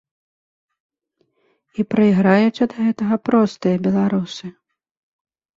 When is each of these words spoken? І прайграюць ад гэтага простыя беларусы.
І 1.83 1.85
прайграюць 1.93 2.63
ад 2.67 2.71
гэтага 2.81 3.15
простыя 3.29 3.77
беларусы. 3.85 4.45